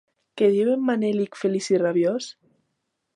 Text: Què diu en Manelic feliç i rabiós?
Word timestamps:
Què 0.39 0.47
diu 0.55 0.71
en 0.75 0.81
Manelic 0.87 1.37
feliç 1.43 1.67
i 1.75 1.79
rabiós? 1.83 2.31